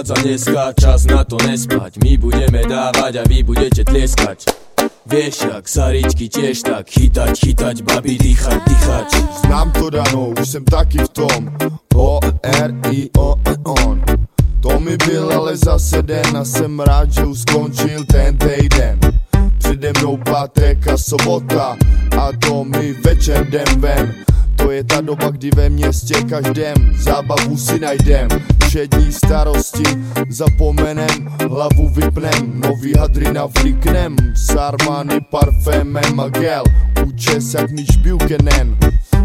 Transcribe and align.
Prichádza 0.00 0.22
dneska 0.24 0.72
čas 0.80 1.04
na 1.04 1.20
to 1.28 1.36
nespať. 1.44 2.00
My 2.00 2.16
budeme 2.16 2.64
dávať 2.64 3.20
a 3.20 3.22
vy 3.28 3.44
budete 3.44 3.84
tlieskať 3.84 4.48
Vieš, 5.04 5.44
jak 5.44 5.68
saričky 5.68 6.24
tiež 6.24 6.64
tak 6.64 6.88
Chytať, 6.88 7.36
chytať, 7.36 7.76
babi, 7.84 8.16
dýchať, 8.16 8.64
dýchať. 8.64 9.08
Znám 9.44 9.68
to 9.76 9.92
dano, 9.92 10.32
už 10.40 10.48
jsem 10.48 10.64
taky 10.64 11.04
v 11.04 11.08
tom. 11.08 11.40
O, 11.92 12.16
R, 12.40 12.72
I, 12.88 13.12
O, 13.12 13.36
E, 13.44 13.52
on. 13.84 14.00
To 14.64 14.80
mi 14.80 14.96
byl 14.96 15.36
ale 15.36 15.56
zase 15.56 16.00
den 16.02 16.32
a 16.32 16.44
jsem 16.48 16.80
rád, 16.80 17.12
že 17.12 17.24
už 17.24 17.38
skončil 17.44 18.00
ten 18.08 18.40
týden. 18.40 18.96
Přede 19.58 19.92
mnou 20.00 20.16
pátek 20.16 20.88
a 20.88 20.96
sobota 20.96 21.76
a 22.16 22.24
to 22.40 22.64
mi 22.64 22.96
večer 23.04 23.44
jdem 23.44 23.80
ven 23.80 24.19
doba, 25.02 25.30
kdy 25.30 25.50
ve 25.56 25.70
městě 25.70 26.14
každém 26.28 26.74
zábavu 26.94 27.56
si 27.56 27.80
najdem. 27.80 28.28
Všední 28.66 29.12
starosti 29.12 29.82
zapomenem, 30.28 31.28
hlavu 31.48 31.88
vypnem 31.88 32.60
Nový 32.60 32.92
hadry 32.98 33.32
navliknem, 33.32 34.16
s 34.34 34.56
Armani 34.56 35.20
parfémem 35.20 36.20
a 36.20 36.28
gel 36.28 36.64
Účes 37.06 37.54
jak 37.54 37.70
Mitch 37.70 37.96
Buchanan 37.96 38.76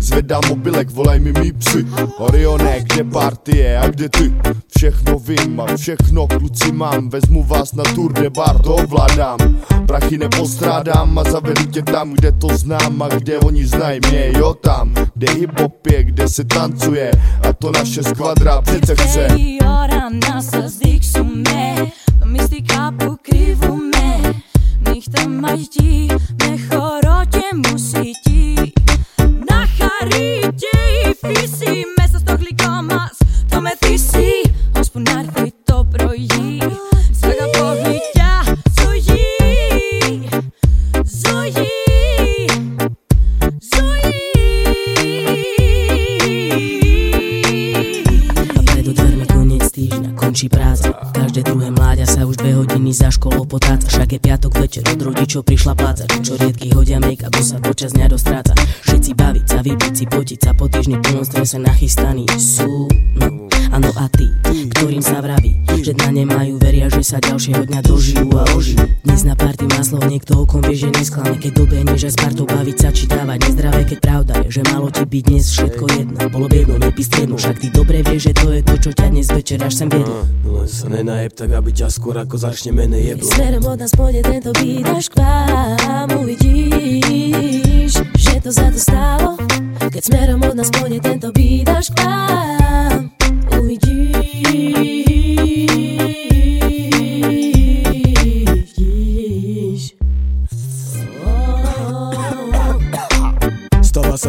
Zvedám 0.00 0.40
mobilek, 0.48 0.90
volaj 0.90 1.18
mi 1.18 1.32
mý 1.32 1.52
psy. 1.52 1.86
Orione, 2.18 2.80
kde 2.80 3.04
partie 3.04 3.78
a 3.78 3.88
kde 3.88 4.08
ty? 4.08 4.34
Všechno 4.76 5.18
vím 5.18 5.60
a 5.60 5.76
všechno 5.76 6.26
kluci 6.26 6.72
mám. 6.72 7.08
Vezmu 7.08 7.44
vás 7.44 7.72
na 7.72 7.84
tour 7.94 8.12
de 8.12 8.30
bar, 8.30 8.62
to 8.62 8.74
ovládám. 8.74 9.38
Prachy 9.86 10.18
nepostrádám 10.18 11.18
a 11.18 11.24
zavedu 11.24 11.66
tě 11.66 11.82
tam, 11.82 12.12
kde 12.12 12.32
to 12.32 12.48
znám 12.56 13.02
A 13.02 13.08
kde 13.08 13.38
oni 13.38 13.66
znají 13.66 14.00
mě, 14.08 14.32
jo 14.38 14.54
tam 14.54 14.94
Kde 15.18 15.32
hip-hop 15.32 15.86
je, 15.86 16.04
kde 16.04 16.28
se 16.28 16.44
tancuje. 16.44 17.10
A 17.48 17.52
to 17.52 17.72
naše 17.72 18.02
skvadra 18.02 18.62
přece 18.62 18.94
chce. 18.94 19.26
Tri 19.28 19.58
ora 19.60 20.08
nasas 20.08 20.52
diksu 20.52 20.67
končí 50.38 50.54
práca. 50.54 50.94
Každé 51.18 51.50
druhé 51.50 51.74
mláďa 51.74 52.06
sa 52.06 52.22
už 52.22 52.38
dve 52.38 52.54
hodiny 52.54 52.94
za 52.94 53.10
školou 53.10 53.42
potáca 53.42 53.90
Však 53.90 54.06
je 54.14 54.20
piatok 54.22 54.54
večer, 54.54 54.86
od 54.86 55.02
rodičov 55.02 55.42
prišla 55.42 55.74
pláca. 55.74 56.06
Čo 56.22 56.38
riedky 56.38 56.70
hodia 56.70 57.02
make-up, 57.02 57.34
sa 57.42 57.58
počas 57.58 57.90
dňa 57.98 58.06
dostráca. 58.06 58.54
Všetci 58.86 59.18
baviť 59.18 59.44
sa, 59.50 59.58
vypiť 59.66 59.92
si, 59.98 60.04
potiť 60.06 60.38
sa 60.38 60.54
Po 60.54 60.70
týždni 60.70 61.02
plnom 61.02 61.26
strese 61.26 61.58
nachystaní 61.58 62.30
sú 62.38 62.86
No, 63.18 63.50
áno 63.74 63.90
a 63.98 64.06
tí, 64.14 64.30
ktorým 64.78 65.02
sa 65.02 65.18
vraví 65.18 65.58
Že 65.74 66.06
na 66.06 66.14
ne 66.14 66.22
majú, 66.22 66.54
veria, 66.54 66.67
že 66.98 67.14
sa 67.14 67.18
ďalšieho 67.22 67.62
dňa 67.70 67.80
dožijú 67.86 68.26
a 68.34 68.42
ožijú. 68.58 68.82
Dnes 69.06 69.22
na 69.22 69.38
party 69.38 69.70
má 69.70 69.86
slovo 69.86 70.10
niekto 70.10 70.42
okom 70.42 70.58
vie, 70.66 70.74
že 70.74 70.90
nesklane 70.90 71.38
Keď 71.38 71.52
dobehne, 71.54 71.94
že 71.94 72.10
s 72.10 72.18
partou 72.18 72.42
baviť 72.42 72.74
sa 72.74 72.90
či 72.90 73.06
dávať 73.06 73.38
nezdravé 73.46 73.86
Keď 73.86 73.98
pravda 74.02 74.32
je, 74.42 74.58
že 74.58 74.62
malo 74.66 74.90
ti 74.90 75.06
byť 75.06 75.22
dnes 75.30 75.44
všetko 75.46 75.84
jedno. 75.94 76.18
Bolo 76.26 76.50
by 76.50 76.56
jedno, 76.58 76.74
nepísť 76.82 77.12
jedno, 77.22 77.36
však 77.38 77.56
ty 77.62 77.68
dobre 77.70 78.02
vieš, 78.02 78.20
že 78.26 78.32
to 78.34 78.46
je 78.50 78.60
to, 78.66 78.74
čo 78.82 78.90
ťa 78.98 79.06
dnes 79.14 79.28
večer 79.30 79.58
až 79.62 79.74
sem 79.78 79.86
viedlo. 79.86 80.26
No 80.42 80.50
len 80.58 80.66
sa 80.66 80.86
nenajeb 80.90 81.32
tak, 81.38 81.50
aby 81.54 81.70
ťa 81.70 81.86
skôr 81.86 82.18
ako 82.18 82.34
začne 82.34 82.74
mene 82.74 82.98
jeblo 82.98 83.30
Smerom 83.30 83.62
od 83.62 83.78
nás 83.78 83.92
pôjde 83.94 84.20
tento 84.26 84.50
beat 84.58 84.90
až 84.90 85.06
k 85.06 85.14
vám 85.22 86.08
Uvidíš, 86.18 87.94
že 88.18 88.34
to 88.42 88.50
za 88.50 88.74
to 88.74 88.78
stálo. 88.82 89.38
Keď 89.86 90.02
smerom 90.02 90.42
od 90.42 90.54
nás 90.58 90.70
pôjde 90.74 90.98
tento 90.98 91.30
beat 91.30 91.70
až 91.70 91.94
k 91.94 92.02
vám 92.02 92.57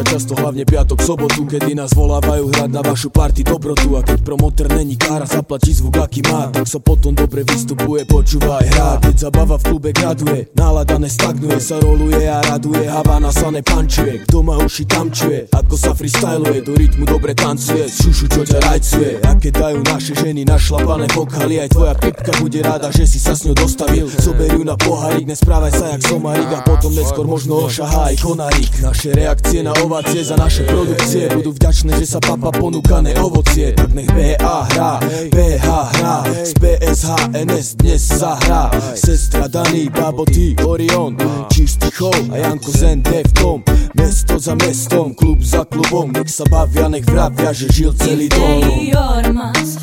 sa 0.00 0.16
často 0.16 0.32
hlavne 0.32 0.64
piatok, 0.64 0.96
sobotu 1.04 1.44
Kedy 1.44 1.76
nás 1.76 1.92
volávajú 1.92 2.48
hrať 2.56 2.70
na 2.72 2.80
vašu 2.80 3.12
party 3.12 3.44
dobrotu. 3.44 4.00
A 4.00 4.00
keď 4.00 4.24
promoter 4.24 4.72
není 4.72 4.96
kára, 4.96 5.28
zaplatí 5.28 5.76
zvuk 5.76 6.00
aký 6.00 6.24
má 6.24 6.48
Tak 6.48 6.64
sa 6.64 6.80
potom 6.80 7.12
dobre 7.12 7.44
vystupuje, 7.44 8.08
počúvaj 8.08 8.64
hrá. 8.72 8.96
Keď 9.04 9.28
zabava 9.28 9.60
v 9.60 9.64
klube 9.68 9.90
graduje, 9.92 10.48
nálada 10.56 10.96
nestagnuje 10.96 11.60
Sa 11.60 11.76
roluje 11.84 12.24
a 12.24 12.40
raduje, 12.40 12.88
Havana 12.88 13.28
sa 13.28 13.52
nepančuje. 13.52 14.24
Kto 14.24 14.40
má 14.40 14.56
uši 14.64 14.88
tam 14.88 15.12
čuje, 15.12 15.52
ako 15.52 15.74
sa 15.76 15.92
freestyluje 15.92 16.64
Do 16.64 16.72
rytmu 16.80 17.04
dobre 17.04 17.36
tancuje, 17.36 17.84
šušu 17.84 18.32
čo 18.32 18.40
ťa 18.48 18.58
rajcuje. 18.72 19.10
A 19.28 19.36
keď 19.36 19.52
dajú 19.52 19.78
naše 19.84 20.16
ženy 20.16 20.48
našlapané 20.48 21.12
pokaly 21.12 21.60
Aj 21.60 21.68
tvoja 21.68 21.92
pipka 21.92 22.32
bude 22.40 22.64
rada, 22.64 22.88
že 22.88 23.04
si 23.04 23.20
sa 23.20 23.36
s 23.36 23.44
ňou 23.44 23.52
dostavil. 23.52 24.08
Zoberú 24.08 24.64
na 24.64 24.80
pohárik, 24.80 25.28
nesprávaj 25.28 25.72
sa 25.76 25.92
jak 25.92 26.08
somarik 26.08 26.48
A 26.56 26.64
potom 26.64 26.88
neskôr 26.94 27.28
možno 27.28 27.68
ošahá 27.68 28.14
aj 28.14 28.16
konarík 28.24 28.72
Naše 28.80 29.12
reakcie 29.12 29.60
na 29.60 29.76
ovácie 29.89 30.21
za 30.21 30.35
naše 30.35 30.67
produkcie 30.67 31.29
Budú 31.33 31.55
vďačné, 31.55 31.97
že 31.97 32.05
sa 32.05 32.19
papa 32.19 32.51
ponúkané 32.53 33.17
ovocie 33.17 33.73
Tak 33.73 33.93
nech 33.95 34.09
BA 34.11 34.55
hrá, 34.75 34.99
BH 35.31 35.67
hrá 35.97 36.15
Z 36.43 36.51
BSH 36.61 37.09
NS 37.33 37.67
dnes 37.81 38.03
zahrá 38.05 38.69
Sestra 38.93 39.47
Dani, 39.47 39.89
Babo 39.89 40.25
ty, 40.25 40.53
Orion 40.65 41.17
Čistý 41.49 41.89
chov 41.95 42.17
a 42.29 42.37
Janko 42.37 42.71
Zen 42.71 43.01
v 43.05 43.31
tom 43.33 43.59
Mesto 43.95 44.37
za 44.39 44.53
mestom, 44.55 45.15
klub 45.15 45.41
za 45.41 45.65
klubom 45.65 46.11
Nech 46.11 46.29
sa 46.29 46.43
bavia, 46.45 46.91
nech 46.91 47.05
vravia, 47.07 47.55
že 47.55 47.71
žil 47.71 47.93
celý 47.95 48.27
dom 48.29 48.61
Ήρθε 48.65 48.83
η 48.83 48.93
ώρα 48.97 49.33
μας 49.33 49.77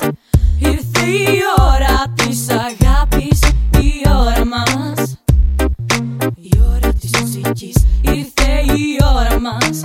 Ήρθε 0.58 1.06
η 1.10 1.38
ώρα 1.74 2.12
της 2.14 2.48
αγάπης 2.48 3.38
Η 3.80 3.92
ώρα 4.08 4.44
μας 4.46 5.16
Η 6.34 6.50
ώρα 6.76 6.92
της 6.92 7.10
μουσικής 7.20 7.76
Ήρθε 8.02 8.52
η 8.76 8.98
ώρα 9.16 9.35
μας 9.46 9.84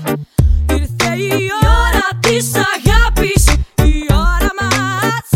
Ήρθε 0.69 1.11
η 1.15 1.49
ώρα 1.83 2.07
της 2.19 2.51
αγάπης 2.55 3.43
Η 3.75 4.05
ώρα 4.09 4.51
μας 4.59 5.27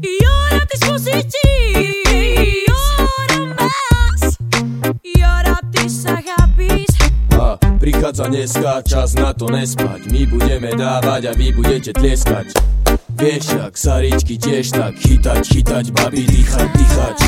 Η 0.00 0.16
ώρα 0.44 0.64
της 0.68 0.88
μουσικής 0.88 1.94
Η 2.12 2.64
ώρα 3.18 3.54
μας 3.58 4.36
Η 5.00 5.22
ώρα 5.38 5.58
της 5.70 6.04
αγάπης 6.06 6.96
A 7.30 7.58
prichádza 7.80 8.24
dneska 8.32 8.72
čas 8.90 9.10
na 9.22 9.30
to 9.38 9.46
nespať 9.56 10.00
My 10.12 10.22
budeme 10.32 10.70
dávať 10.84 11.22
a 11.30 11.32
vy 11.38 11.48
budete 11.58 11.90
tlieskať 11.98 12.46
Vieš, 13.20 13.44
jak 13.60 13.74
saričky 13.84 14.34
tiež 14.44 14.66
tak 14.78 14.94
Chytať, 15.04 15.42
chytať, 15.52 15.86
babi, 15.96 16.24
dýchať, 16.32 16.68
dýchať 16.78 17.18